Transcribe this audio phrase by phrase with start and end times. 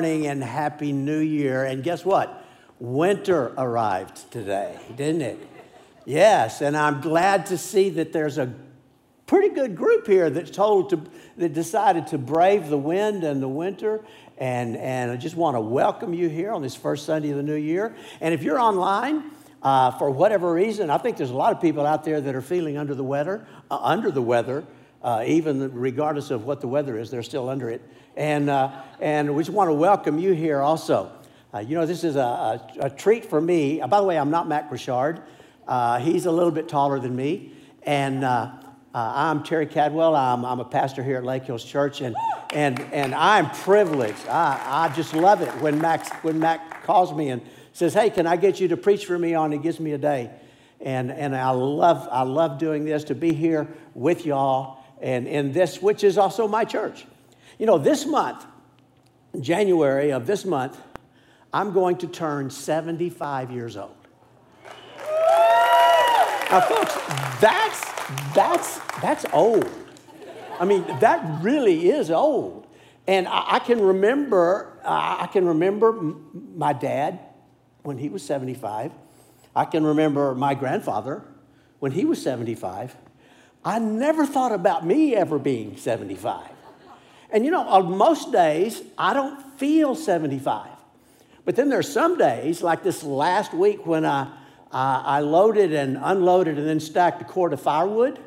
[0.00, 1.66] Morning and happy new year.
[1.66, 2.42] And guess what?
[2.78, 5.48] Winter arrived today, didn't it?
[6.06, 8.50] Yes, and I'm glad to see that there's a
[9.26, 11.02] pretty good group here that's told to
[11.36, 14.02] that decided to brave the wind and the winter.
[14.38, 17.42] And, and I just want to welcome you here on this first Sunday of the
[17.42, 17.94] new year.
[18.22, 19.24] And if you're online,
[19.62, 22.40] uh, for whatever reason, I think there's a lot of people out there that are
[22.40, 24.64] feeling under the weather, uh, under the weather,
[25.02, 27.82] uh, even regardless of what the weather is, they're still under it.
[28.16, 31.10] And, uh, and we just want to welcome you here also.
[31.54, 33.80] Uh, you know, this is a, a, a, treat for me.
[33.80, 35.22] Uh, by the way, I'm not Mac Richard.
[35.66, 37.52] Uh, he's a little bit taller than me.
[37.84, 38.52] And uh,
[38.92, 40.14] I'm Terry Cadwell.
[40.14, 42.02] I'm, I'm a pastor here at Lake Hills Church.
[42.02, 42.14] And,
[42.52, 44.28] and, and I'm privileged.
[44.28, 47.40] I, I just love it when, Max, when Mac calls me and
[47.72, 49.50] says, Hey, can I get you to preach for me on?
[49.50, 50.30] He gives me a day.
[50.80, 55.52] And, and I, love, I love doing this, to be here with y'all and in
[55.52, 57.06] this, which is also my church.
[57.58, 58.44] You know, this month,
[59.40, 60.78] January of this month,
[61.52, 63.96] I'm going to turn 75 years old.
[66.50, 66.94] Now, folks,
[67.40, 67.92] that's,
[68.34, 69.68] that's, that's old.
[70.58, 72.66] I mean, that really is old.
[73.06, 77.20] And I, I can remember, I can remember my dad
[77.82, 78.92] when he was 75.
[79.54, 81.24] I can remember my grandfather
[81.78, 82.96] when he was 75.
[83.64, 86.48] I never thought about me ever being 75.
[87.30, 90.68] And you know, on most days, I don't feel 75.
[91.44, 94.28] But then there's some days, like this last week when I,
[94.72, 98.18] I, I loaded and unloaded and then stacked a cord of firewood.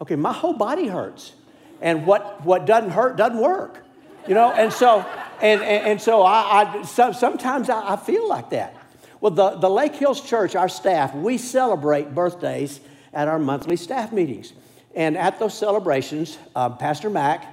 [0.00, 1.32] Okay, my whole body hurts.
[1.80, 3.84] And what, what doesn't hurt doesn't work.
[4.26, 5.00] You know, and so,
[5.40, 8.74] and, and, and so I, I so, sometimes I, I feel like that.
[9.20, 12.80] Well, the, the Lake Hills Church, our staff, we celebrate birthdays
[13.12, 14.52] at our monthly staff meetings.
[14.98, 17.46] And at those celebrations, uh, Pastor Mac,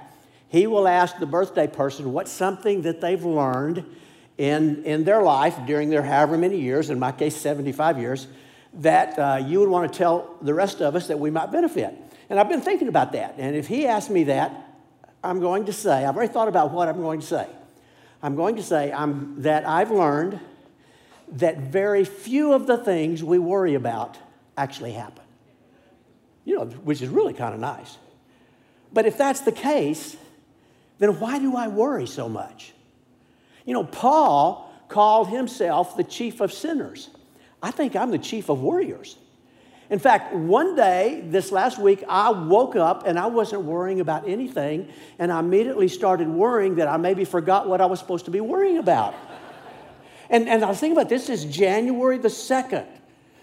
[0.48, 3.84] he will ask the birthday person what's something that they've learned
[4.36, 8.26] in, in their life during their however many years, in my case, 75 years,
[8.74, 11.94] that uh, you would want to tell the rest of us that we might benefit.
[12.28, 13.36] And I've been thinking about that.
[13.38, 14.52] And if he asks me that,
[15.22, 17.46] I'm going to say, I've already thought about what I'm going to say.
[18.24, 20.40] I'm going to say I'm, that I've learned
[21.28, 24.18] that very few of the things we worry about
[24.56, 25.25] actually happen
[26.46, 27.98] you know, which is really kind of nice.
[28.92, 30.16] But if that's the case,
[30.98, 32.72] then why do I worry so much?
[33.66, 37.10] You know, Paul called himself the chief of sinners.
[37.62, 39.16] I think I'm the chief of warriors.
[39.90, 44.28] In fact, one day this last week, I woke up and I wasn't worrying about
[44.28, 48.30] anything, and I immediately started worrying that I maybe forgot what I was supposed to
[48.30, 49.14] be worrying about.
[50.30, 52.86] and, and I was thinking about this is January the 2nd.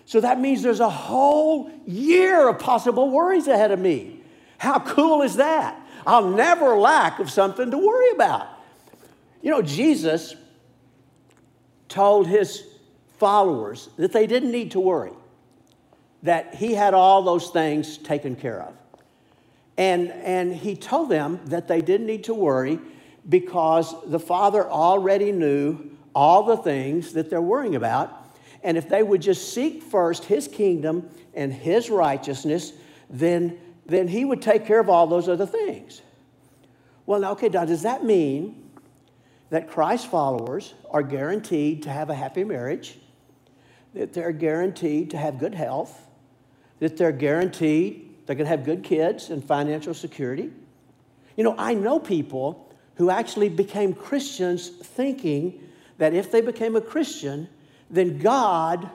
[0.05, 4.19] So that means there's a whole year of possible worries ahead of me.
[4.57, 5.79] How cool is that?
[6.05, 8.47] I'll never lack of something to worry about.
[9.41, 10.35] You know, Jesus
[11.87, 12.63] told his
[13.17, 15.13] followers that they didn't need to worry,
[16.23, 18.73] that he had all those things taken care of.
[19.77, 22.79] And, and he told them that they didn't need to worry
[23.27, 28.22] because the Father already knew all the things that they're worrying about
[28.63, 32.73] and if they would just seek first his kingdom and his righteousness,
[33.09, 36.01] then, then he would take care of all those other things.
[37.05, 38.71] Well, now, okay, now, does that mean
[39.49, 42.97] that Christ followers are guaranteed to have a happy marriage,
[43.93, 46.07] that they're guaranteed to have good health,
[46.79, 50.51] that they're guaranteed they're going to have good kids and financial security?
[51.35, 55.61] You know, I know people who actually became Christians thinking
[55.97, 57.49] that if they became a Christian,
[57.93, 58.89] then God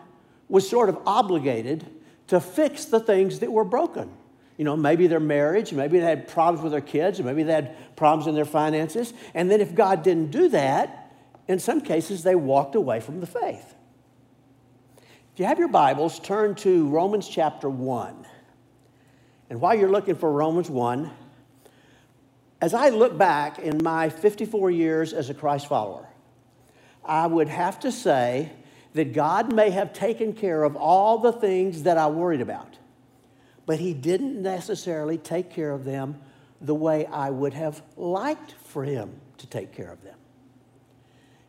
[0.48, 1.86] was sort of obligated
[2.26, 4.10] to fix the things that were broken.
[4.56, 7.96] You know, maybe their marriage, maybe they had problems with their kids, maybe they had
[7.96, 9.14] problems in their finances.
[9.34, 11.14] And then if God didn't do that,
[11.46, 13.74] in some cases they walked away from the faith.
[15.32, 18.26] If you have your Bibles, turn to Romans chapter 1.
[19.50, 21.08] And while you're looking for Romans 1,
[22.60, 26.08] as I look back in my 54 years as a Christ follower,
[27.04, 28.50] I would have to say
[28.94, 32.78] that God may have taken care of all the things that I worried about,
[33.66, 36.18] but He didn't necessarily take care of them
[36.60, 40.16] the way I would have liked for Him to take care of them.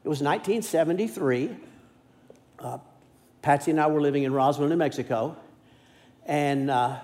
[0.04, 1.56] It was 1973.
[2.60, 2.78] Uh,
[3.42, 5.38] Patsy and I were living in Roswell, New Mexico,
[6.26, 7.00] and uh,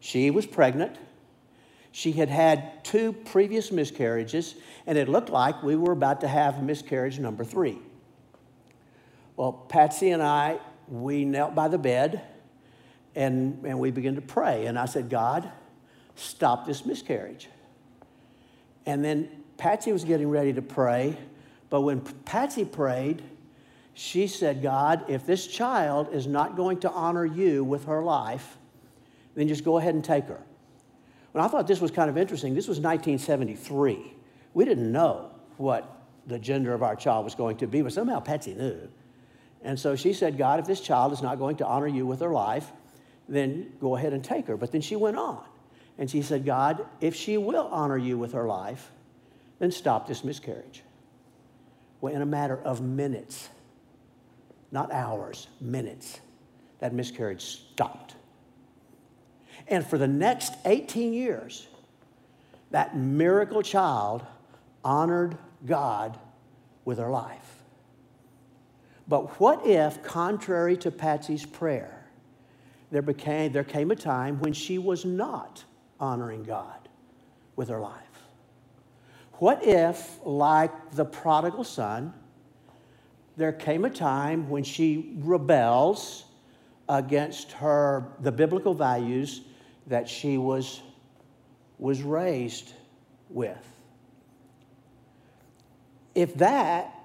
[0.00, 0.96] she was pregnant.
[1.90, 4.54] She had had two previous miscarriages,
[4.86, 7.78] and it looked like we were about to have miscarriage number three.
[9.38, 10.58] Well, Patsy and I,
[10.88, 12.22] we knelt by the bed
[13.14, 14.66] and, and we began to pray.
[14.66, 15.48] And I said, God,
[16.16, 17.48] stop this miscarriage.
[18.84, 21.16] And then Patsy was getting ready to pray,
[21.70, 23.22] but when Patsy prayed,
[23.94, 28.58] she said, God, if this child is not going to honor you with her life,
[29.36, 30.42] then just go ahead and take her.
[31.32, 32.56] And I thought this was kind of interesting.
[32.56, 34.14] This was 1973.
[34.54, 38.18] We didn't know what the gender of our child was going to be, but somehow
[38.18, 38.88] Patsy knew.
[39.62, 42.20] And so she said, God, if this child is not going to honor you with
[42.20, 42.70] her life,
[43.28, 44.56] then go ahead and take her.
[44.56, 45.44] But then she went on.
[45.98, 48.90] And she said, God, if she will honor you with her life,
[49.58, 50.82] then stop this miscarriage.
[52.00, 53.48] Well, in a matter of minutes,
[54.70, 56.20] not hours, minutes,
[56.78, 58.14] that miscarriage stopped.
[59.66, 61.66] And for the next 18 years,
[62.70, 64.24] that miracle child
[64.84, 66.18] honored God
[66.84, 67.57] with her life.
[69.08, 72.06] But what if, contrary to Patsy's prayer,
[72.90, 75.64] there, became, there came a time when she was not
[75.98, 76.88] honoring God
[77.56, 78.02] with her life?
[79.34, 82.12] What if, like the prodigal son,
[83.36, 86.24] there came a time when she rebels
[86.88, 89.42] against her the biblical values
[89.86, 90.82] that she was,
[91.78, 92.74] was raised
[93.30, 93.64] with?
[96.14, 96.97] If that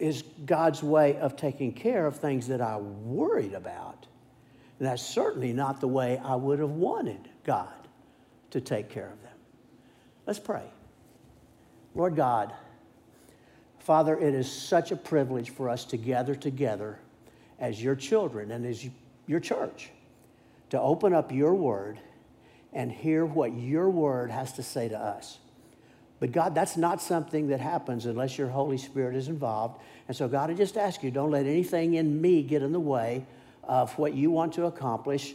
[0.00, 4.06] is God's way of taking care of things that I worried about,
[4.78, 7.68] And that's certainly not the way I would have wanted God
[8.50, 9.34] to take care of them.
[10.26, 10.64] Let's pray.
[11.94, 12.54] Lord God,
[13.80, 16.98] Father, it is such a privilege for us to gather together
[17.58, 18.88] as your children and as
[19.26, 19.90] your church
[20.70, 21.98] to open up your word
[22.72, 25.38] and hear what your word has to say to us.
[26.20, 29.80] But God, that's not something that happens unless your Holy Spirit is involved.
[30.06, 32.80] And so, God, I just ask you, don't let anything in me get in the
[32.80, 33.24] way
[33.64, 35.34] of what you want to accomplish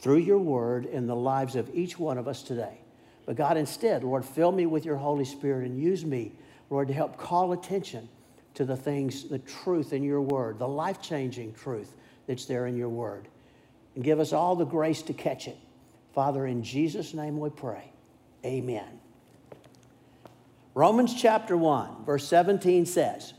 [0.00, 2.78] through your word in the lives of each one of us today.
[3.24, 6.32] But God, instead, Lord, fill me with your Holy Spirit and use me,
[6.70, 8.08] Lord, to help call attention
[8.54, 11.94] to the things, the truth in your word, the life changing truth
[12.26, 13.28] that's there in your word.
[13.94, 15.56] And give us all the grace to catch it.
[16.14, 17.92] Father, in Jesus' name we pray.
[18.44, 19.00] Amen.
[20.78, 23.34] Romans chapter 1, verse 17 says,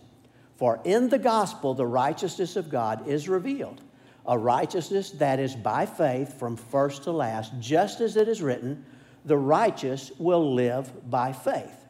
[0.57, 3.81] For in the gospel the righteousness of God is revealed,
[4.27, 8.83] a righteousness that is by faith from first to last, just as it is written,
[9.24, 11.88] the righteous will live by faith.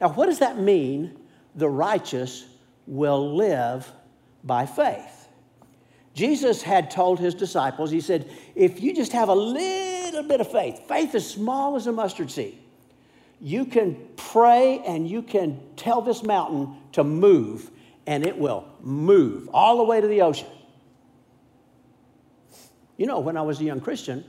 [0.00, 1.16] Now, what does that mean?
[1.54, 2.48] The righteous
[2.88, 3.88] will live
[4.42, 5.28] by faith.
[6.14, 10.50] Jesus had told his disciples, He said, if you just have a little bit of
[10.50, 12.59] faith, faith as small as a mustard seed,
[13.40, 17.70] you can pray and you can tell this mountain to move,
[18.06, 20.48] and it will move all the way to the ocean.
[22.96, 24.24] You know, when I was a young Christian,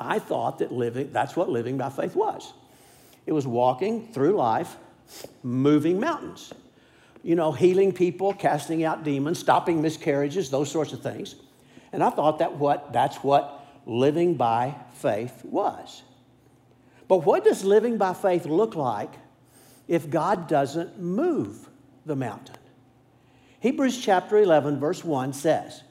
[0.00, 2.52] I thought that living, that's what living by faith was.
[3.26, 4.76] It was walking through life,
[5.42, 6.52] moving mountains.
[7.22, 11.34] You know, healing people, casting out demons, stopping miscarriages, those sorts of things.
[11.92, 16.02] And I thought that what, that's what living by faith was.
[17.08, 19.12] But what does living by faith look like
[19.88, 21.68] if God doesn't move
[22.04, 22.56] the mountain?
[23.60, 25.82] Hebrews chapter 11, verse 1 says,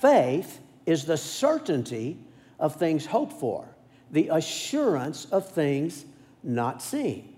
[0.00, 2.18] Faith is the certainty
[2.58, 3.68] of things hoped for,
[4.10, 6.06] the assurance of things
[6.42, 7.36] not seen.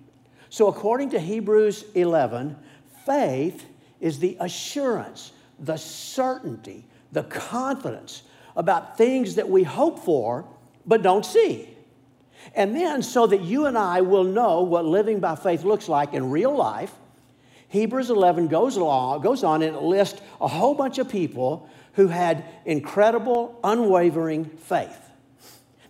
[0.49, 2.57] So, according to Hebrews 11,
[3.05, 3.67] faith
[4.01, 8.23] is the assurance, the certainty, the confidence
[8.57, 10.45] about things that we hope for
[10.87, 11.72] but don't see.
[12.55, 16.15] And then, so that you and I will know what living by faith looks like
[16.15, 16.93] in real life,
[17.69, 22.45] Hebrews 11 goes, along, goes on and lists a whole bunch of people who had
[22.67, 24.99] incredible, unwavering faith.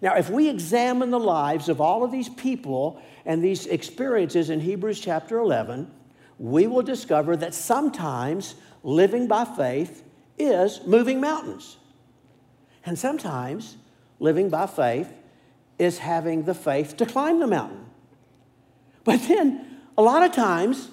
[0.01, 4.61] Now, if we examine the lives of all of these people and these experiences in
[4.61, 5.91] Hebrews chapter 11,
[6.39, 10.05] we will discover that sometimes living by faith
[10.39, 11.77] is moving mountains.
[12.85, 13.77] And sometimes
[14.19, 15.13] living by faith
[15.79, 17.87] is having the faith to climb the mountain.
[19.05, 20.89] But then, a lot of times,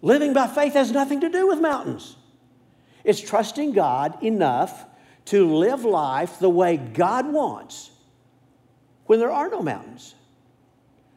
[0.00, 2.16] living by faith has nothing to do with mountains.
[3.04, 4.84] It's trusting God enough
[5.26, 7.90] to live life the way God wants
[9.06, 10.14] when there are no mountains.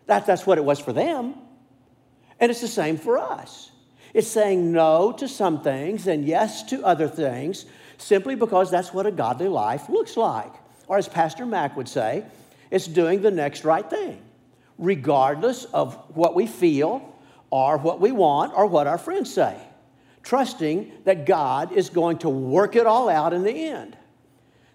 [0.08, 1.36] That, that's what it was for them.
[2.40, 3.72] And it's the same for us.
[4.14, 7.66] It's saying no to some things and yes to other things
[7.98, 10.54] simply because that's what a godly life looks like.
[10.88, 12.24] Or as Pastor Mac would say,
[12.76, 14.22] it's doing the next right thing,
[14.78, 17.16] regardless of what we feel
[17.50, 19.58] or what we want or what our friends say.
[20.24, 23.98] Trusting that God is going to work it all out in the end.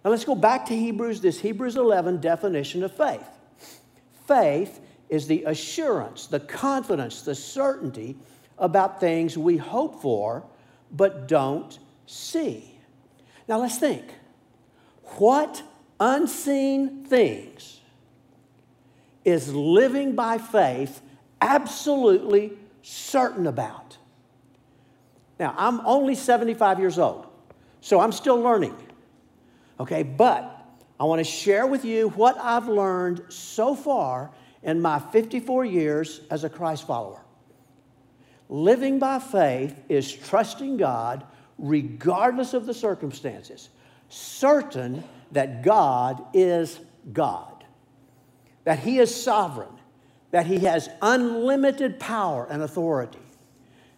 [0.02, 3.28] Now let's go back to Hebrews, this Hebrews 11 definition of faith.
[4.26, 4.80] Faith
[5.10, 8.16] is the assurance, the confidence, the certainty
[8.56, 10.46] about things we hope for
[10.90, 12.78] but don't see.
[13.46, 14.06] Now let's think.
[15.18, 15.62] What
[16.00, 17.79] unseen things
[19.24, 21.00] is living by faith
[21.40, 23.98] absolutely certain about?
[25.38, 27.26] Now, I'm only 75 years old,
[27.80, 28.76] so I'm still learning.
[29.78, 30.66] Okay, but
[30.98, 34.30] I want to share with you what I've learned so far
[34.62, 37.22] in my 54 years as a Christ follower.
[38.50, 41.24] Living by faith is trusting God
[41.56, 43.70] regardless of the circumstances,
[44.08, 46.80] certain that God is
[47.12, 47.49] God,
[48.70, 49.80] that He is sovereign,
[50.30, 53.18] that He has unlimited power and authority.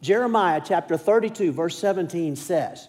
[0.01, 2.89] Jeremiah chapter 32, verse 17 says,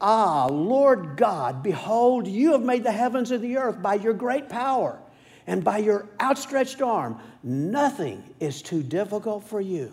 [0.00, 4.48] Ah, Lord God, behold, you have made the heavens and the earth by your great
[4.48, 5.00] power
[5.48, 7.18] and by your outstretched arm.
[7.42, 9.92] Nothing is too difficult for you.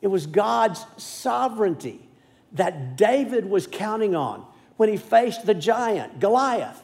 [0.00, 2.08] It was God's sovereignty
[2.52, 4.46] that David was counting on
[4.78, 6.82] when he faced the giant, Goliath.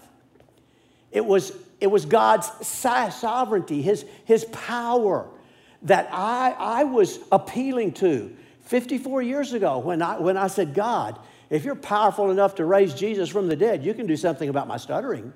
[1.10, 5.28] It was, it was God's sovereignty, his, his power
[5.82, 11.18] that I, I was appealing to 54 years ago when I, when I said, God,
[11.50, 14.66] if you're powerful enough to raise Jesus from the dead, you can do something about
[14.66, 15.32] my stuttering.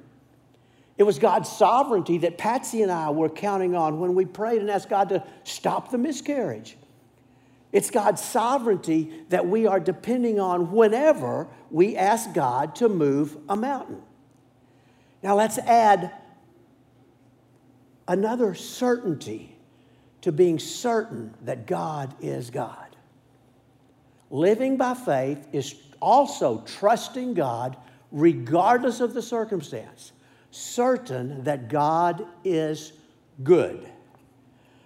[0.98, 4.70] It was God's sovereignty that Patsy and I were counting on when we prayed and
[4.70, 6.76] asked God to stop the miscarriage.
[7.72, 13.54] It's God's sovereignty that we are depending on whenever we ask God to move a
[13.54, 14.02] mountain.
[15.22, 16.12] Now let's add
[18.10, 19.56] another certainty
[20.20, 22.96] to being certain that God is God.
[24.30, 27.76] Living by faith is also trusting God
[28.10, 30.10] regardless of the circumstance,
[30.50, 32.92] certain that God is
[33.44, 33.88] good.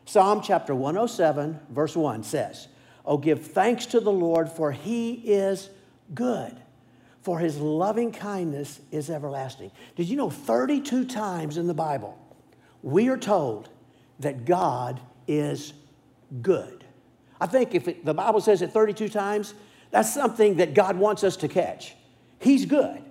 [0.05, 2.69] Psalm chapter 107, verse 1 says,
[3.07, 5.71] Oh, give thanks to the Lord, for he is
[6.13, 6.55] good,
[7.23, 9.71] for his loving kindness is everlasting.
[9.97, 12.19] Did you know 32 times in the Bible
[12.85, 13.71] we are told
[14.21, 15.73] that God is
[16.43, 16.85] good?
[17.41, 19.55] I think if it, the Bible says it 32 times,
[19.91, 21.95] that's something that God wants us to catch.
[22.39, 23.03] He's good.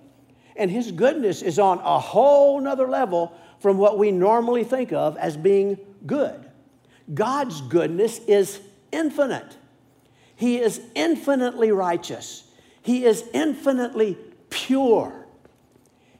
[0.56, 5.18] And his goodness is on a whole nother level from what we normally think of
[5.18, 6.50] as being good.
[7.12, 8.62] God's goodness is
[8.92, 9.58] infinite.
[10.36, 12.44] He is infinitely righteous.
[12.84, 14.18] He is infinitely
[14.52, 15.26] pure.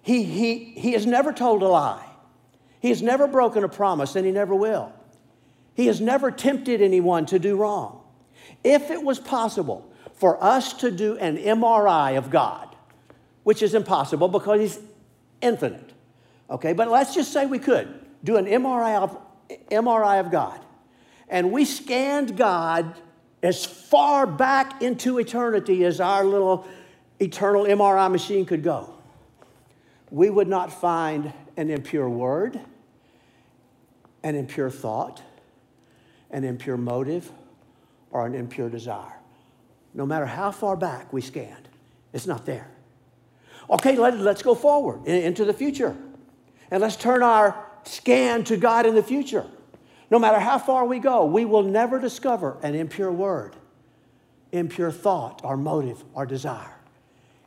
[0.02, 2.13] He, he, he has never told a lie.
[2.84, 4.92] He has never broken a promise, and he never will.
[5.74, 8.02] He has never tempted anyone to do wrong.
[8.62, 12.76] If it was possible for us to do an MRI of God,
[13.44, 14.80] which is impossible because he's
[15.40, 15.94] infinite,
[16.50, 17.88] okay, but let's just say we could
[18.22, 19.18] do an MRI of,
[19.72, 20.60] MRI of God,
[21.30, 22.96] and we scanned God
[23.42, 26.68] as far back into eternity as our little
[27.22, 28.94] eternal MRI machine could go,
[30.12, 32.60] we would not find an impure word,
[34.24, 35.22] an impure thought,
[36.32, 37.32] an impure motive,
[38.12, 39.20] or an impure desire.
[39.94, 41.68] No matter how far back we scanned,
[42.14, 42.70] it's not there.
[43.70, 45.96] Okay, let, us go forward into the future.
[46.72, 49.46] And let's turn our scan to God in the future.
[50.10, 53.56] No matter how far we go, we will never discover an impure word,
[54.52, 56.76] impure thought, or motive, or desire.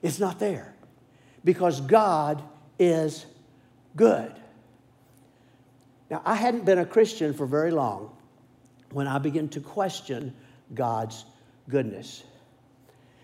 [0.02, 0.74] It's not there
[1.44, 2.42] because God
[2.78, 3.26] is
[3.94, 4.32] good.
[6.10, 8.10] Now, I hadn't been a Christian for very long
[8.92, 10.34] when I began to question
[10.74, 11.24] God's
[11.68, 12.22] goodness.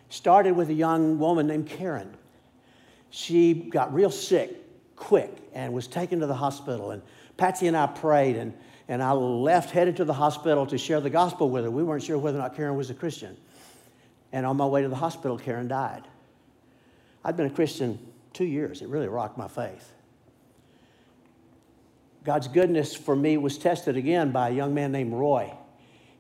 [0.09, 2.13] Started with a young woman named Karen.
[3.11, 4.57] She got real sick
[4.97, 6.91] quick and was taken to the hospital.
[6.91, 7.03] And
[7.37, 8.53] Patsy and I prayed, and
[8.89, 11.71] and I left, headed to the hospital to share the gospel with her.
[11.71, 13.37] We weren't sure whether or not Karen was a Christian.
[14.33, 16.03] And on my way to the hospital, Karen died.
[17.25, 17.99] I'd been a Christian
[18.33, 18.83] two years.
[18.83, 19.93] It really rocked my faith.
[22.25, 25.53] God's goodness for me was tested again by a young man named Roy.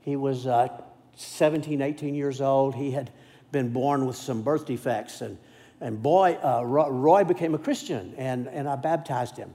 [0.00, 0.68] He was uh,
[1.16, 2.74] 17, 18 years old.
[2.74, 3.10] He had
[3.52, 5.20] been born with some birth defects.
[5.20, 5.38] And,
[5.80, 9.54] and boy, uh, Roy became a Christian, and, and I baptized him.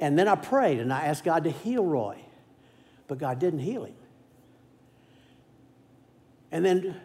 [0.00, 2.22] And then I prayed and I asked God to heal Roy
[3.08, 3.94] but God didn't heal him.
[6.52, 7.00] And then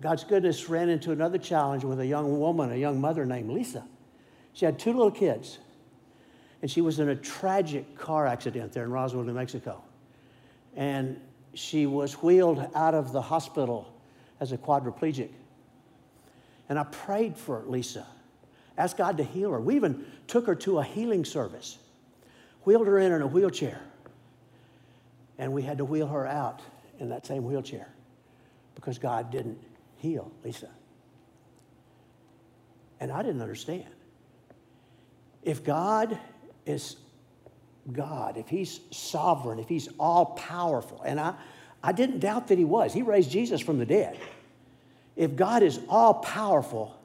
[0.00, 3.86] God's goodness ran into another challenge with a young woman, a young mother named Lisa.
[4.54, 5.58] She had two little kids,
[6.60, 9.82] and she was in a tragic car accident there in Roswell, New Mexico.
[10.74, 11.20] And
[11.54, 13.92] she was wheeled out of the hospital
[14.40, 15.30] as a quadriplegic.
[16.68, 18.06] And I prayed for Lisa,
[18.76, 19.60] asked God to heal her.
[19.60, 21.78] We even took her to a healing service,
[22.64, 23.80] wheeled her in in a wheelchair.
[25.38, 26.60] And we had to wheel her out
[26.98, 27.88] in that same wheelchair
[28.74, 29.58] because God didn't
[29.96, 30.68] heal Lisa.
[33.00, 33.86] And I didn't understand.
[35.44, 36.18] If God
[36.68, 36.96] is
[37.92, 41.34] God, if He's sovereign, if He's all powerful, and I,
[41.82, 44.18] I didn't doubt that He was, He raised Jesus from the dead.
[45.16, 46.96] If God is all powerful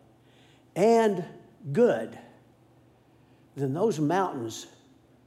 [0.75, 1.23] and
[1.71, 2.17] good,
[3.55, 4.67] then those mountains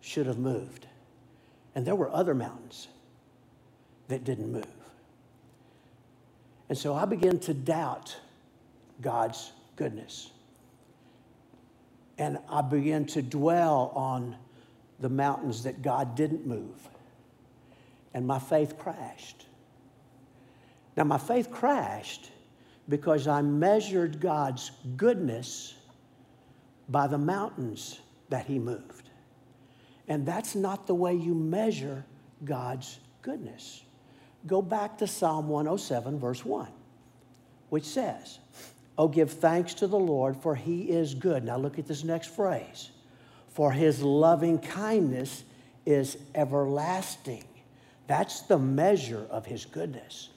[0.00, 0.86] should have moved.
[1.74, 2.88] And there were other mountains
[4.08, 4.64] that didn't move.
[6.68, 8.16] And so I began to doubt
[9.00, 10.30] God's goodness.
[12.18, 14.36] And I began to dwell on
[15.00, 16.88] the mountains that God didn't move.
[18.14, 19.46] And my faith crashed.
[20.96, 22.30] Now, my faith crashed
[22.88, 25.74] because I measured God's goodness
[26.88, 29.10] by the mountains that He moved.
[30.08, 32.04] And that's not the way you measure
[32.44, 33.82] God's goodness.
[34.46, 36.68] Go back to Psalm 107, verse 1,
[37.70, 38.38] which says,
[38.98, 41.44] Oh, give thanks to the Lord, for he is good.
[41.44, 42.90] Now look at this next phrase.
[43.48, 45.44] For his loving kindness
[45.84, 47.44] is everlasting.
[48.06, 50.30] That's the measure of his goodness.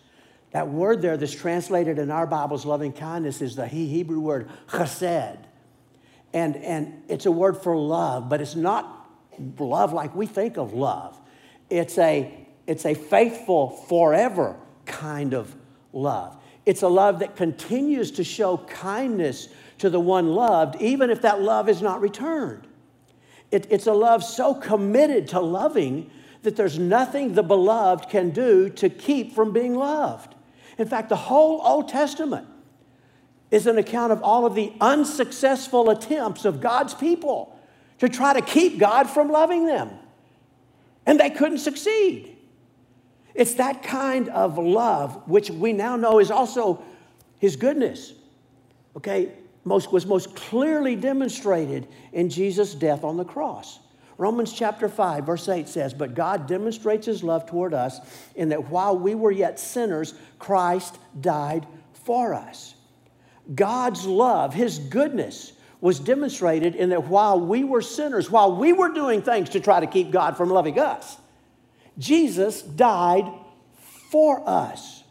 [0.51, 5.37] That word there that's translated in our Bibles, loving kindness, is the Hebrew word chesed.
[6.33, 9.09] And, and it's a word for love, but it's not
[9.57, 11.19] love like we think of love.
[11.69, 14.55] It's a, it's a faithful, forever
[14.85, 15.55] kind of
[15.93, 16.38] love.
[16.69, 21.41] It's a love that continues to show kindness to the one loved, even if that
[21.41, 22.67] love is not returned.
[23.49, 26.11] It, it's a love so committed to loving
[26.43, 30.35] that there's nothing the beloved can do to keep from being loved.
[30.77, 32.47] In fact, the whole Old Testament
[33.49, 37.59] is an account of all of the unsuccessful attempts of God's people
[37.97, 39.89] to try to keep God from loving them.
[41.07, 42.37] And they couldn't succeed.
[43.35, 46.83] It's that kind of love which we now know is also
[47.39, 48.13] his goodness.
[48.97, 49.31] Okay,
[49.63, 53.79] most was most clearly demonstrated in Jesus' death on the cross.
[54.17, 58.01] Romans chapter 5, verse 8 says, But God demonstrates his love toward us
[58.35, 62.75] in that while we were yet sinners, Christ died for us.
[63.55, 68.89] God's love, his goodness, was demonstrated in that while we were sinners, while we were
[68.89, 71.15] doing things to try to keep God from loving us,
[71.99, 73.29] Jesus died
[74.09, 75.03] for us.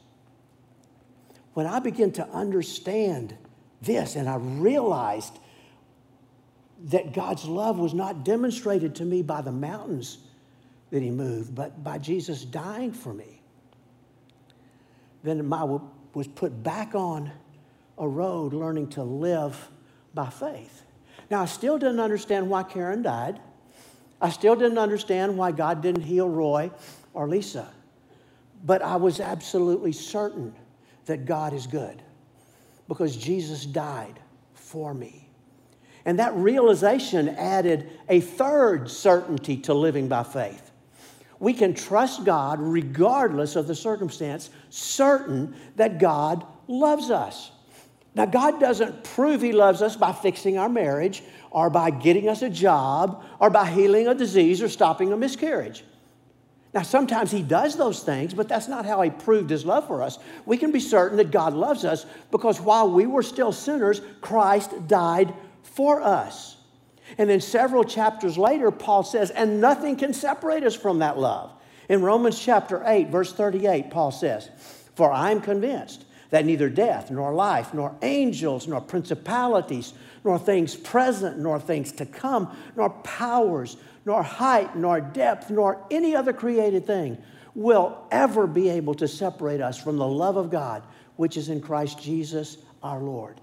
[1.53, 3.37] When I began to understand
[3.83, 5.39] this and I realized
[6.85, 10.19] that God's love was not demonstrated to me by the mountains
[10.91, 13.43] that He moved, but by Jesus dying for me,
[15.23, 17.31] then I was put back on
[17.99, 19.69] a road learning to live
[20.15, 20.85] by faith.
[21.31, 23.41] Now, I still didn't understand why Karen died.
[24.21, 26.71] I still didn't understand why God didn't heal Roy
[27.15, 27.69] or Lisa.
[28.65, 30.55] But I was absolutely certain
[31.07, 32.03] that God is good
[32.89, 34.19] because Jesus died
[34.55, 35.29] for me.
[36.05, 40.71] And that realization added a third certainty to living by faith.
[41.39, 47.53] We can trust God regardless of the circumstance, certain that God loves us.
[48.15, 52.43] Now, God doesn't prove He loves us by fixing our marriage or by getting us
[52.43, 55.85] a job or by healing a disease or stopping a miscarriage.
[56.75, 60.03] Now, sometimes He does those things, but that's not how He proved His love for
[60.03, 60.19] us.
[60.45, 64.87] We can be certain that God loves us because while we were still sinners, Christ
[64.87, 65.33] died
[65.63, 66.57] for us.
[67.17, 71.53] And then several chapters later, Paul says, and nothing can separate us from that love.
[71.89, 74.51] In Romans chapter 8, verse 38, Paul says,
[74.95, 80.77] For I am convinced that neither death, nor life, nor angels, nor principalities, nor things
[80.77, 86.87] present, nor things to come, nor powers, nor height, nor depth, nor any other created
[86.87, 87.19] thing
[87.55, 90.83] will ever be able to separate us from the love of God,
[91.17, 93.41] which is in Christ Jesus our Lord.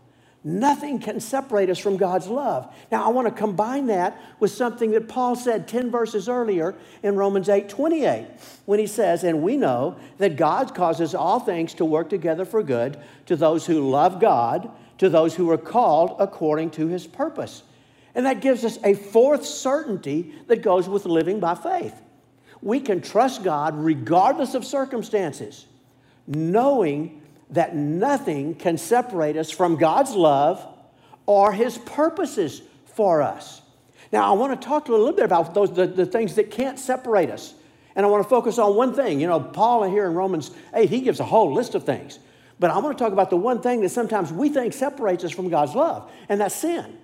[0.47, 2.71] Nothing can separate us from God's love.
[2.91, 7.15] Now, I want to combine that with something that Paul said 10 verses earlier in
[7.15, 8.27] Romans 8 28,
[8.65, 12.61] when he says, And we know that God causes all things to work together for
[12.61, 17.63] good to those who love God, to those who are called according to his purpose.
[18.13, 21.99] And that gives us a fourth certainty that goes with living by faith.
[22.61, 25.65] We can trust God regardless of circumstances,
[26.27, 27.23] knowing
[27.55, 30.65] that nothing can separate us from God's love
[31.25, 33.61] or His purposes for us.
[34.11, 36.79] Now, I want to talk a little bit about those the, the things that can't
[36.79, 37.53] separate us.
[37.95, 39.19] And I want to focus on one thing.
[39.19, 42.19] You know, Paul here in Romans 8, he gives a whole list of things.
[42.59, 45.31] But I want to talk about the one thing that sometimes we think separates us
[45.31, 46.97] from God's love, and that's sin.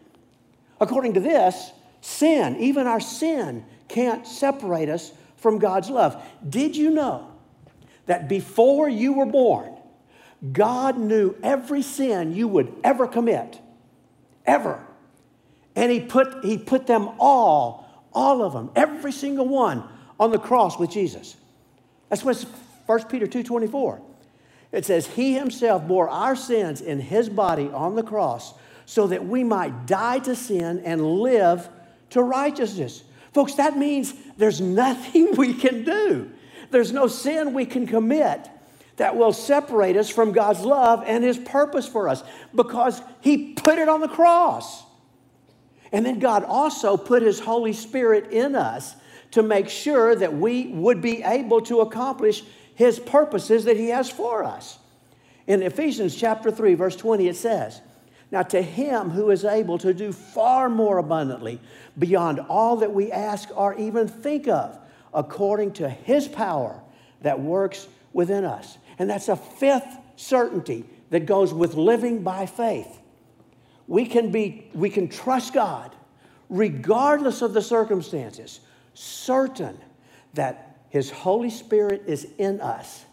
[0.80, 6.24] According to this, sin, even our sin, can't separate us from God's love.
[6.48, 7.30] Did you know
[8.06, 9.76] that before you were born,
[10.50, 13.60] God knew every sin you would ever commit?
[14.46, 14.84] Ever.
[15.76, 19.84] And he put, he put them all, all of them, every single one,
[20.20, 21.36] on the cross with Jesus.
[22.10, 22.38] That's what
[22.86, 24.02] 1 Peter 2.24.
[24.72, 28.54] It says, He himself bore our sins in his body on the cross
[28.86, 31.70] so that we might die to sin and live
[32.12, 33.04] to righteousness.
[33.34, 36.32] Folks, that means there's nothing we can do.
[36.72, 38.50] There's no sin we can commit
[38.98, 42.24] that will separate us from God's love and His purpose for us
[42.54, 44.84] because He put it on the cross.
[45.92, 48.96] And then God also put His Holy Spirit in us
[49.32, 52.44] to make sure that we would be able to accomplish
[52.76, 54.78] His purposes that He has for us.
[55.48, 57.82] In Ephesians chapter 3, verse 20, it says,
[58.30, 61.60] Now to Him who is able to do far more abundantly
[61.98, 64.78] beyond all that we ask or even think of,
[65.14, 66.82] according to His power
[67.22, 68.78] that works within us.
[69.02, 73.00] And that's a fifth certainty that goes with living by faith.
[73.88, 75.96] We can, be, we can trust God
[76.50, 78.60] regardless of the circumstances,
[78.94, 79.76] certain
[80.36, 83.04] that His Holy Spirit is in us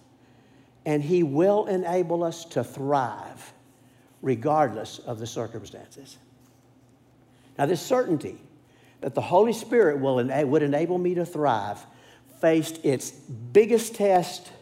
[0.85, 3.55] and He will enable us to thrive
[4.20, 6.18] regardless of the circumstances.
[7.57, 8.37] Now, this certainty
[9.01, 11.79] that the Holy Spirit will would enable me to thrive
[12.42, 14.53] faced its biggest test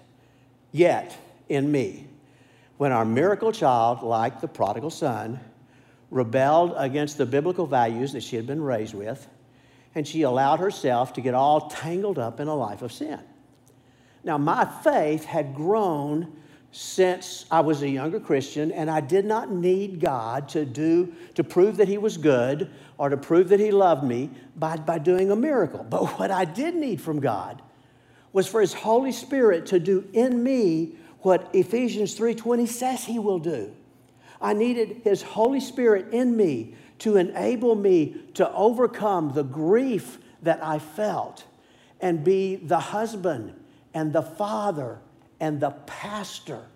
[0.76, 1.16] yet
[1.48, 2.06] in me
[2.76, 5.40] when our miracle child, like the prodigal son,
[6.10, 9.26] rebelled against the biblical values that she had been raised with,
[9.94, 13.18] and she allowed herself to get all tangled up in a life of sin.
[14.22, 16.32] Now, my faith had grown
[16.70, 21.42] since I was a younger Christian, and I did not need God to do to
[21.42, 25.30] prove that He was good or to prove that He loved me by, by doing
[25.30, 25.86] a miracle.
[25.88, 27.62] But what I did need from God
[28.36, 33.38] was for His Holy Spirit to do in me what Ephesians 3:20 says He will
[33.38, 33.72] do.
[34.42, 40.62] I needed His Holy Spirit in me to enable me to overcome the grief that
[40.62, 41.44] I felt
[41.98, 43.54] and be the husband
[43.94, 44.98] and the father
[45.40, 46.66] and the pastor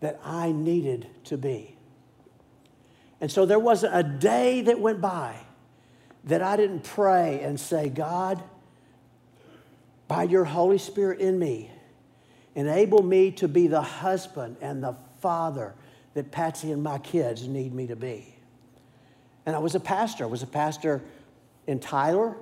[0.00, 1.76] that I needed to be.
[3.20, 5.36] And so there wasn't a day that went by
[6.24, 8.42] that I didn't pray and say, God,
[10.08, 11.70] by your Holy Spirit in me,
[12.54, 15.74] enable me to be the husband and the father
[16.14, 18.34] that Patsy and my kids need me to be.
[19.46, 20.24] And I was a pastor.
[20.24, 21.02] I was a pastor
[21.66, 22.36] in Tyler,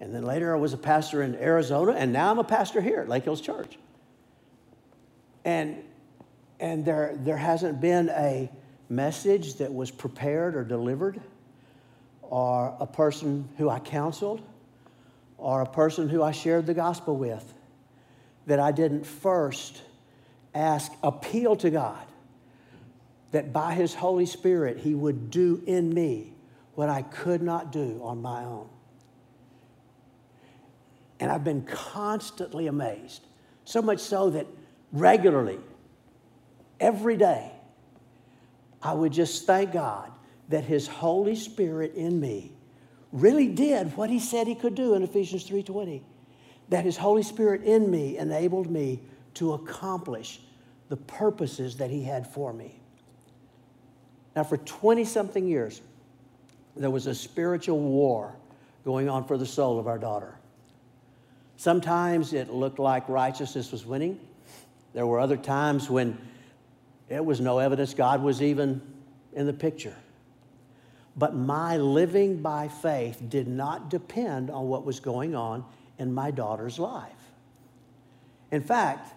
[0.00, 3.00] and then later I was a pastor in Arizona, and now I'm a pastor here
[3.00, 3.78] at Lake Hills Church.
[5.44, 5.82] And,
[6.60, 8.50] and there, there hasn't been a
[8.88, 11.20] message that was prepared or delivered,
[12.22, 14.42] or a person who I counseled,
[15.38, 17.54] or a person who I shared the gospel with
[18.46, 19.82] that I didn't first
[20.54, 22.06] ask, appeal to God
[23.32, 26.32] that by His Holy Spirit He would do in me
[26.74, 28.68] what I could not do on my own.
[31.18, 33.22] And I've been constantly amazed,
[33.64, 34.46] so much so that
[34.92, 35.58] regularly,
[36.78, 37.50] every day,
[38.82, 40.10] I would just thank God
[40.48, 42.52] that His Holy Spirit in me
[43.12, 46.02] really did what He said He could do in Ephesians 3:20.
[46.68, 49.00] That His Holy Spirit in me enabled me
[49.34, 50.40] to accomplish
[50.88, 52.80] the purposes that He had for me.
[54.34, 55.80] Now, for 20 something years,
[56.76, 58.34] there was a spiritual war
[58.84, 60.34] going on for the soul of our daughter.
[61.56, 64.20] Sometimes it looked like righteousness was winning.
[64.92, 66.18] There were other times when
[67.08, 68.82] there was no evidence God was even
[69.32, 69.96] in the picture.
[71.16, 75.64] But my living by faith did not depend on what was going on
[75.98, 77.12] in my daughter's life.
[78.50, 79.14] In fact,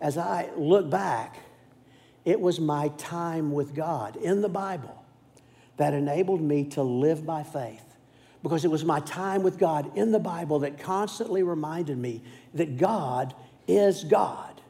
[0.00, 1.38] as I look back,
[2.24, 5.02] it was my time with God in the Bible
[5.76, 7.84] that enabled me to live by faith.
[8.42, 12.22] Because it was my time with God in the Bible that constantly reminded me
[12.54, 13.34] that God
[13.66, 14.60] is God.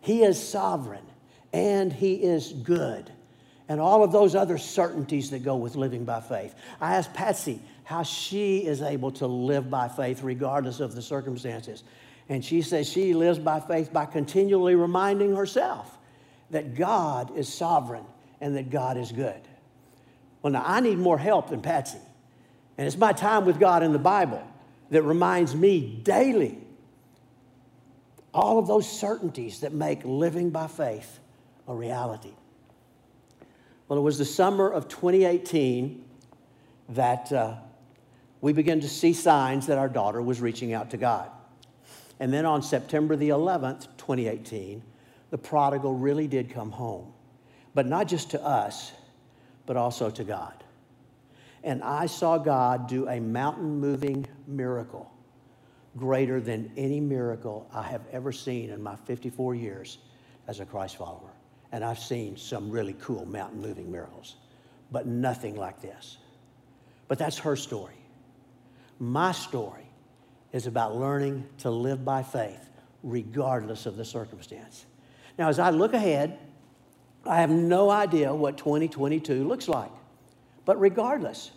[0.00, 1.04] He is sovereign
[1.52, 3.10] and He is good.
[3.68, 6.54] And all of those other certainties that go with living by faith.
[6.80, 11.82] I asked Patsy how she is able to live by faith regardless of the circumstances.
[12.28, 15.96] And she says she lives by faith by continually reminding herself
[16.50, 18.04] that God is sovereign
[18.40, 19.40] and that God is good.
[20.42, 21.98] Well, now I need more help than Patsy.
[22.78, 24.46] And it's my time with God in the Bible
[24.90, 26.58] that reminds me daily
[28.32, 31.18] all of those certainties that make living by faith
[31.66, 32.34] a reality.
[33.88, 36.04] Well, it was the summer of 2018
[36.90, 37.54] that uh,
[38.40, 41.30] we began to see signs that our daughter was reaching out to God.
[42.18, 44.82] And then on September the 11th, 2018,
[45.30, 47.12] the prodigal really did come home.
[47.74, 48.92] But not just to us,
[49.66, 50.64] but also to God.
[51.62, 55.12] And I saw God do a mountain moving miracle
[55.96, 59.98] greater than any miracle I have ever seen in my 54 years
[60.46, 61.35] as a Christ follower.
[61.72, 64.36] And I've seen some really cool mountain moving miracles,
[64.90, 66.18] but nothing like this.
[67.08, 67.94] But that's her story.
[68.98, 69.86] My story
[70.52, 72.70] is about learning to live by faith
[73.02, 74.86] regardless of the circumstance.
[75.38, 76.38] Now, as I look ahead,
[77.24, 79.90] I have no idea what 2022 looks like.
[80.64, 81.50] But regardless,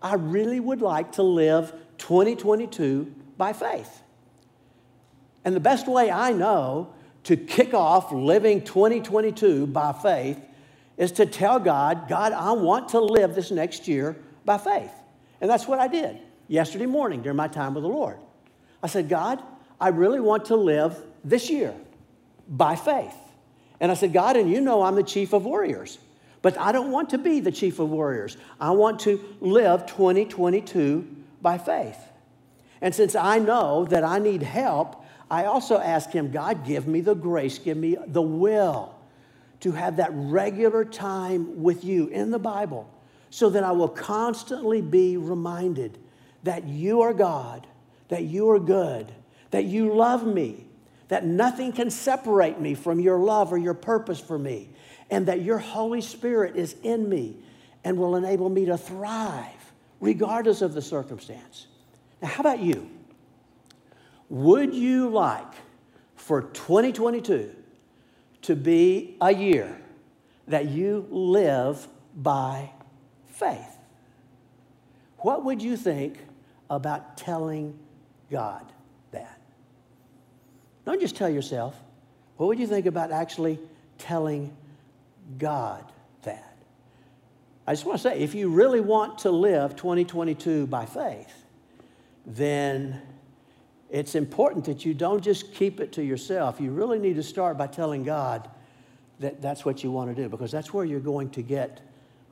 [0.00, 4.02] I really would like to live 2022 by faith.
[5.44, 6.94] And the best way I know
[7.24, 10.40] to kick off living 2022 by faith
[10.96, 14.92] is to tell God, God, I want to live this next year by faith.
[15.40, 18.18] And that's what I did yesterday morning during my time with the Lord.
[18.82, 19.42] I said, God,
[19.80, 21.74] I really want to live this year
[22.48, 23.14] by faith.
[23.80, 25.98] And I said, God, and you know I'm the chief of warriors,
[26.40, 28.36] but I don't want to be the chief of warriors.
[28.60, 31.98] I want to live 2022 by faith.
[32.80, 35.01] And since I know that I need help,
[35.32, 38.94] I also ask Him, God, give me the grace, give me the will
[39.60, 42.92] to have that regular time with you in the Bible
[43.30, 45.96] so that I will constantly be reminded
[46.42, 47.66] that you are God,
[48.08, 49.10] that you are good,
[49.52, 50.66] that you love me,
[51.08, 54.68] that nothing can separate me from your love or your purpose for me,
[55.08, 57.36] and that your Holy Spirit is in me
[57.84, 61.68] and will enable me to thrive regardless of the circumstance.
[62.20, 62.90] Now, how about you?
[64.32, 65.52] Would you like
[66.16, 67.54] for 2022
[68.40, 69.78] to be a year
[70.48, 72.70] that you live by
[73.26, 73.76] faith?
[75.18, 76.16] What would you think
[76.70, 77.78] about telling
[78.30, 78.64] God?
[79.10, 79.38] That?
[80.86, 81.78] Don't just tell yourself.
[82.38, 83.60] What would you think about actually
[83.98, 84.56] telling
[85.36, 85.84] God
[86.22, 86.56] that?
[87.66, 91.44] I just want to say if you really want to live 2022 by faith,
[92.24, 93.02] then
[93.92, 96.60] it's important that you don't just keep it to yourself.
[96.60, 98.50] You really need to start by telling God
[99.20, 101.82] that that's what you want to do because that's where you're going to get,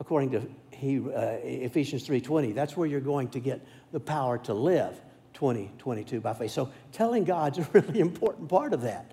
[0.00, 4.54] according to he, uh, Ephesians 3.20, that's where you're going to get the power to
[4.54, 4.98] live.
[5.34, 6.50] 2022 by faith.
[6.50, 9.12] So telling God's a really important part of that.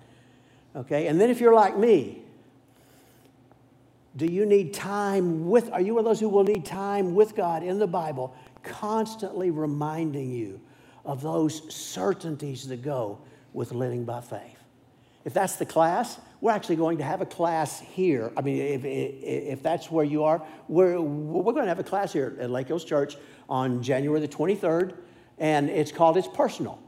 [0.76, 1.06] Okay?
[1.06, 2.22] And then if you're like me,
[4.16, 7.36] do you need time with, are you one of those who will need time with
[7.36, 10.60] God in the Bible, constantly reminding you
[11.08, 13.18] of those certainties that go
[13.52, 14.58] with living by faith?
[15.24, 18.30] If that's the class, we're actually going to have a class here.
[18.36, 21.84] I mean, if, if, if that's where you are, we're, we're going to have a
[21.84, 23.16] class here at Lake Hills Church
[23.48, 24.94] on January the 23rd
[25.38, 26.78] and it's called It's Personal.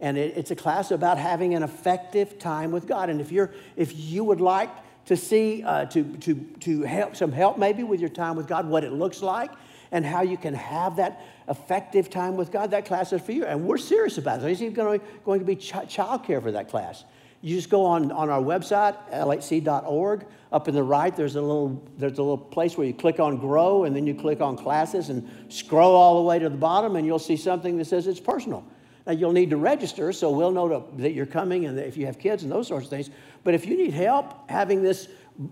[0.00, 3.10] And it, it's a class about having an effective time with God.
[3.10, 4.70] And if, you're, if you would like
[5.06, 8.66] to see, uh, to, to, to help, some help maybe with your time with God,
[8.68, 9.50] what it looks like,
[9.92, 13.44] and how you can have that effective time with God, that class is for you.
[13.44, 14.42] And we're serious about it.
[14.42, 17.04] There's even going to, going to be ch- childcare for that class.
[17.40, 20.26] You just go on, on our website, lhc.org.
[20.50, 23.36] Up in the right, there's a, little, there's a little place where you click on
[23.36, 26.96] grow, and then you click on classes and scroll all the way to the bottom,
[26.96, 28.64] and you'll see something that says it's personal.
[29.06, 32.06] Now, you'll need to register, so we'll know to, that you're coming and if you
[32.06, 33.08] have kids and those sorts of things.
[33.44, 35.08] But if you need help having this,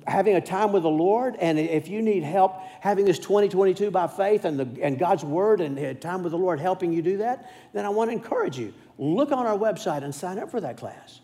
[0.07, 4.07] having a time with the Lord, and if you need help having this 2022 by
[4.07, 7.51] faith and, the, and God's Word and time with the Lord helping you do that,
[7.72, 8.75] then I want to encourage you.
[8.99, 11.20] Look on our website and sign up for that class.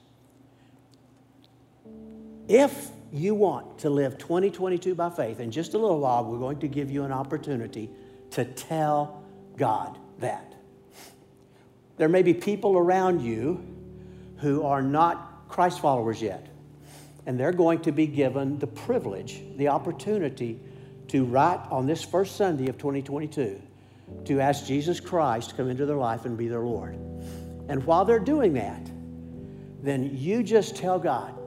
[2.48, 6.61] If you want to live 2022 by faith, in just a little while, we're going
[6.61, 7.90] to give you an opportunity
[8.31, 9.25] to tell
[9.57, 10.55] God that.
[11.96, 13.64] There may be people around you
[14.38, 16.48] who are not Christ followers yet,
[17.27, 20.59] and they're going to be given the privilege, the opportunity
[21.09, 23.61] to, write on this first Sunday of 2022,
[24.25, 26.95] to ask Jesus Christ to come into their life and be their Lord.
[27.69, 28.91] And while they're doing that,
[29.83, 31.39] then you just tell God,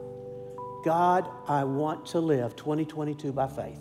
[0.83, 3.79] God, I want to live 2022 by faith.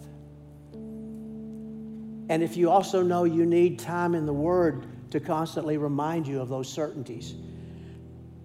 [2.30, 6.40] And if you also know you need time in the Word to constantly remind you
[6.40, 7.34] of those certainties,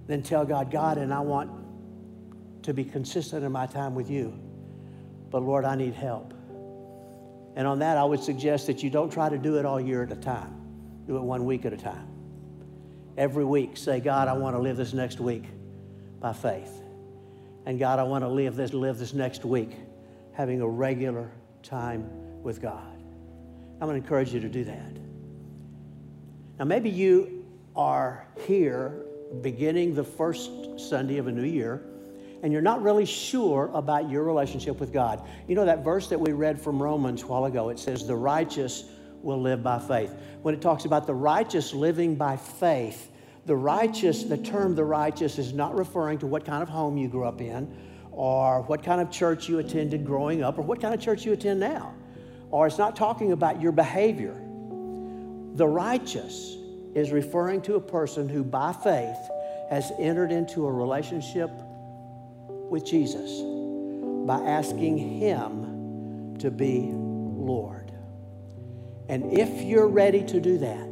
[0.08, 1.52] then tell God, God, and I want
[2.70, 4.32] to be consistent in my time with you.
[5.32, 6.36] But Lord, I need help.
[7.56, 10.04] And on that, I would suggest that you don't try to do it all year
[10.04, 10.54] at a time,
[11.08, 12.08] do it one week at a time.
[13.18, 15.46] Every week, say, God, I want to live this next week
[16.20, 16.84] by faith.
[17.66, 19.72] And God, I want to live this, live this next week
[20.34, 21.32] having a regular
[21.64, 22.08] time
[22.44, 22.96] with God.
[23.82, 24.94] I'm going to encourage you to do that.
[26.60, 29.06] Now, maybe you are here
[29.42, 31.84] beginning the first Sunday of a new year,
[32.42, 35.28] and you're not really sure about your relationship with God.
[35.48, 38.16] You know that verse that we read from Romans a while ago, it says, The
[38.16, 38.86] righteous
[39.22, 40.14] will live by faith.
[40.42, 43.12] When it talks about the righteous living by faith,
[43.46, 47.08] the righteous, the term the righteous is not referring to what kind of home you
[47.08, 47.76] grew up in
[48.12, 51.34] or what kind of church you attended growing up or what kind of church you
[51.34, 51.94] attend now.
[52.52, 54.36] Or it's not talking about your behavior.
[55.56, 56.56] The righteous
[56.96, 59.18] is referring to a person who by faith
[59.70, 61.52] has entered into a relationship
[62.70, 63.42] with Jesus
[64.26, 67.92] by asking Him to be Lord.
[69.08, 70.88] And if you're ready to do that,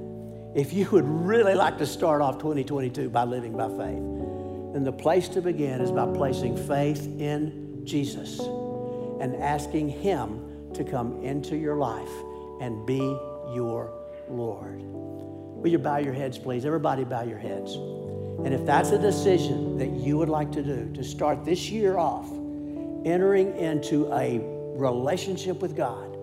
[0.55, 4.91] if you would really like to start off 2022 by living by faith, then the
[4.91, 11.55] place to begin is by placing faith in Jesus and asking Him to come into
[11.55, 12.09] your life
[12.59, 12.97] and be
[13.53, 13.93] your
[14.29, 14.81] Lord.
[14.81, 16.65] Will you bow your heads, please?
[16.65, 17.77] Everybody, bow your heads.
[18.43, 21.97] And if that's a decision that you would like to do to start this year
[21.97, 22.29] off,
[23.05, 24.39] entering into a
[24.77, 26.13] relationship with God,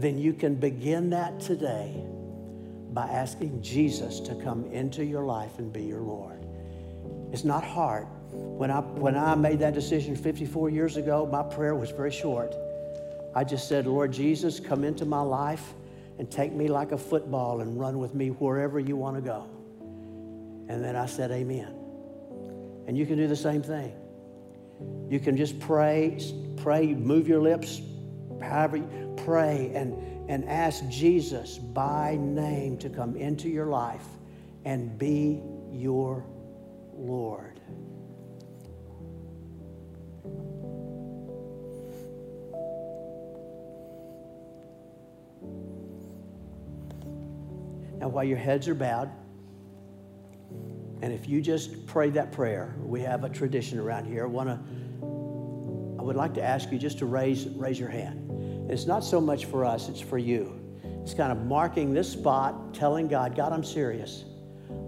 [0.00, 1.94] then you can begin that today
[2.92, 6.46] by asking Jesus to come into your life and be your Lord.
[7.32, 8.06] It's not hard.
[8.32, 12.54] When I, when I made that decision 54 years ago, my prayer was very short.
[13.34, 15.74] I just said, Lord Jesus, come into my life
[16.18, 19.48] and take me like a football and run with me wherever you want to go.
[20.70, 21.74] And then I said, Amen.
[22.86, 23.92] And you can do the same thing.
[25.08, 26.16] You can just pray,
[26.58, 27.82] pray, move your lips,
[28.40, 34.06] however, you pray and, and ask Jesus by name to come into your life
[34.64, 36.24] and be your
[36.94, 37.60] Lord.
[47.98, 49.10] Now, while your heads are bowed,
[51.02, 54.24] and if you just pray that prayer, we have a tradition around here.
[54.24, 54.58] I want to,
[55.98, 58.70] I would like to ask you just to raise, raise your hand.
[58.70, 60.56] It's not so much for us, it's for you.
[61.02, 64.24] It's kind of marking this spot, telling God, God, I'm serious.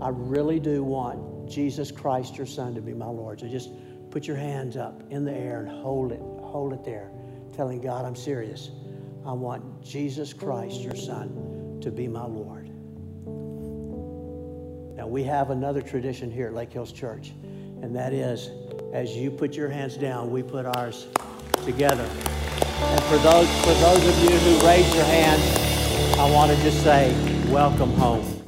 [0.00, 3.40] I really do want Jesus Christ, your Son, to be my Lord.
[3.40, 3.70] So just
[4.10, 7.10] put your hands up in the air and hold it, hold it there,
[7.56, 8.70] telling God, I'm serious.
[9.26, 12.61] I want Jesus Christ, your Son, to be my Lord.
[15.02, 17.32] Now, we have another tradition here at Lake Hills Church,
[17.82, 18.50] and that is
[18.92, 21.08] as you put your hands down, we put ours
[21.64, 22.04] together.
[22.04, 25.42] And for those, for those of you who raised your hand,
[26.20, 27.12] I want to just say,
[27.50, 28.41] welcome home.